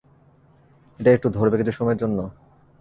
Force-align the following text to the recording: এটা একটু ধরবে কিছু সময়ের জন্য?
এটা 0.99 1.09
একটু 1.13 1.27
ধরবে 1.29 1.55
কিছু 1.57 1.71
সময়ের 1.71 1.97
জন্য? 1.97 2.17